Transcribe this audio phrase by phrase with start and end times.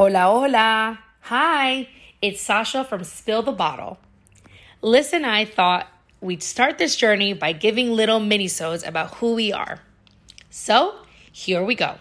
[0.00, 0.98] Hola, hola.
[1.24, 1.86] Hi,
[2.22, 3.98] it's Sasha from Spill the Bottle.
[4.80, 5.88] Liz and I thought
[6.22, 9.80] we'd start this journey by giving little minisodes about who we are.
[10.48, 10.94] So,
[11.30, 11.96] here we go.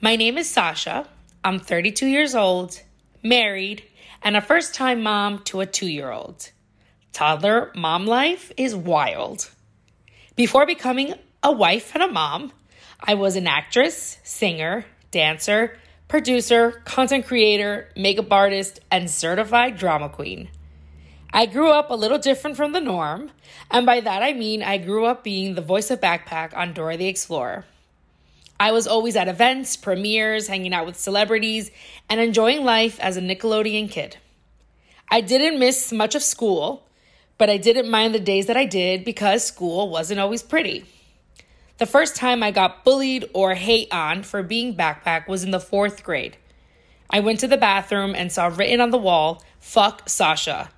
[0.00, 1.06] My name is Sasha.
[1.44, 2.82] I'm 32 years old,
[3.22, 3.84] married,
[4.20, 6.50] and a first time mom to a two year old.
[7.12, 9.48] Toddler mom life is wild.
[10.34, 12.50] Before becoming a wife and a mom,
[12.98, 15.78] I was an actress, singer, dancer,
[16.08, 20.48] producer, content creator, makeup artist, and certified drama queen.
[21.32, 23.30] I grew up a little different from the norm,
[23.70, 26.96] and by that I mean I grew up being the voice of Backpack on Dora
[26.96, 27.64] the Explorer.
[28.58, 31.70] I was always at events, premieres, hanging out with celebrities,
[32.08, 34.16] and enjoying life as a Nickelodeon kid.
[35.10, 36.86] I didn't miss much of school,
[37.36, 40.86] but I didn't mind the days that I did because school wasn't always pretty.
[41.78, 45.60] The first time I got bullied or hate on for being backpack was in the
[45.60, 46.38] fourth grade.
[47.10, 50.70] I went to the bathroom and saw written on the wall, fuck Sasha.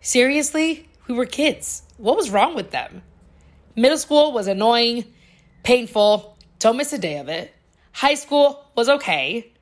[0.00, 0.88] Seriously?
[1.06, 1.82] We were kids.
[1.98, 3.02] What was wrong with them?
[3.76, 5.04] Middle school was annoying,
[5.64, 7.54] painful, don't miss a day of it.
[7.92, 9.52] High school was okay.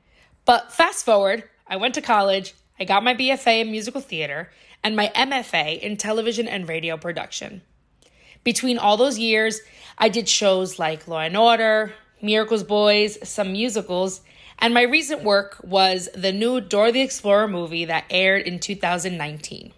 [0.45, 4.51] But fast forward, I went to college, I got my BFA in musical theater,
[4.83, 7.61] and my MFA in television and radio production.
[8.47, 9.59] Between all those years,
[9.97, 14.21] I did shows like Law and Order, Miracles Boys, some musicals,
[14.57, 19.73] and my recent work was the new Dora the Explorer movie that aired in 2019.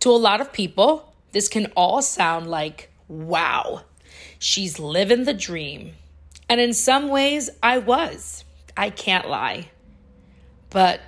[0.00, 3.82] To a lot of people, this can all sound like, wow,
[4.38, 5.92] she's living the dream.
[6.48, 8.42] And in some ways, I was.
[8.74, 9.68] I can't lie.
[10.70, 11.02] But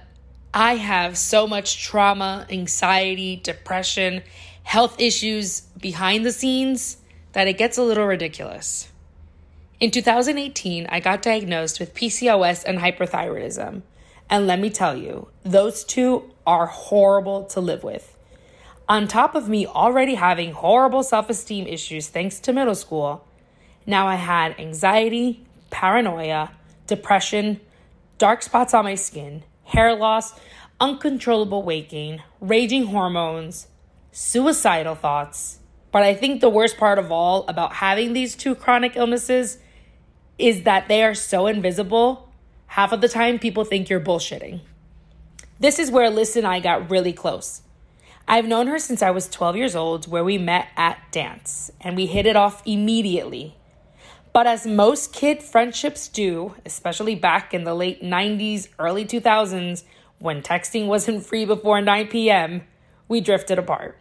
[0.53, 4.23] I have so much trauma, anxiety, depression,
[4.63, 6.99] health issues behind the scenes
[7.33, 8.89] that it gets a little ridiculous.
[9.81, 13.83] In 2018, I got diagnosed with PCOS and hyperthyroidism.
[14.31, 18.17] And let me tell you, those two are horrible to live with.
[18.89, 23.27] On top of me already having horrible self esteem issues thanks to middle school,
[23.87, 26.53] now I had anxiety, paranoia,
[26.87, 27.61] depression,
[28.19, 30.33] dark spots on my skin, hair loss,
[30.81, 33.67] uncontrollable weight gain, raging hormones,
[34.13, 35.59] suicidal thoughts.
[35.91, 39.59] But I think the worst part of all about having these two chronic illnesses
[40.39, 42.29] is that they are so invisible.
[42.69, 44.61] Half of the time, people think you're bullshitting.
[45.59, 47.63] This is where Liz and I got really close.
[48.27, 51.97] I've known her since I was 12 years old, where we met at dance, and
[51.97, 53.57] we hit it off immediately.
[54.33, 59.85] But as most kid friendships do, especially back in the late 90s, early 2000s,
[60.19, 62.63] when texting wasn't free before 9 p.m.,
[63.09, 63.99] we drifted apart.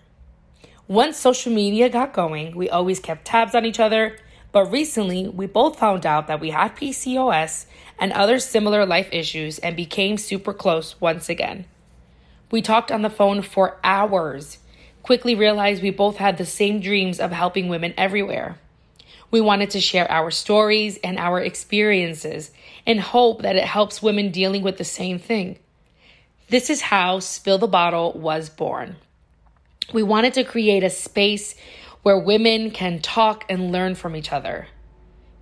[0.92, 4.18] Once social media got going, we always kept tabs on each other,
[4.52, 7.66] but recently we both found out that we had PCOS
[7.98, 11.64] and other similar life issues and became super close once again.
[12.52, 14.58] We talked on the phone for hours,
[15.02, 18.58] quickly realized we both had the same dreams of helping women everywhere.
[19.32, 22.52] We wanted to share our stories and our experiences
[22.86, 25.58] and hope that it helps women dealing with the same thing.
[26.50, 28.98] This is how Spill the Bottle was born.
[29.94, 31.56] We wanted to create a space
[32.02, 34.68] where women can talk and learn from each other.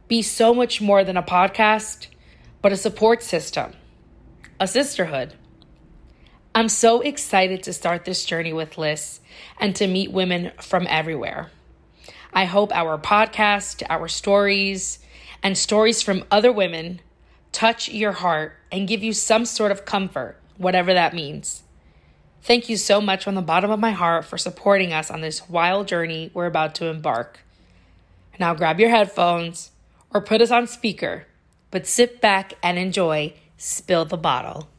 [0.08, 2.08] Be so much more than a podcast,
[2.62, 3.74] but a support system,
[4.60, 5.36] a sisterhood.
[6.56, 9.20] I'm so excited to start this journey with Liz
[9.60, 11.52] and to meet women from everywhere.
[12.34, 15.00] I hope our podcast, our stories,
[15.44, 17.02] and stories from other women
[17.52, 21.64] touch your heart and give you some sort of comfort, whatever that means.
[22.42, 25.48] Thank you so much from the bottom of my heart for supporting us on this
[25.50, 27.42] wild journey we're about to embark.
[28.40, 29.72] Now grab your headphones
[30.12, 31.28] or put us on speaker,
[31.70, 34.70] but sit back and enjoy Spill the Bottle.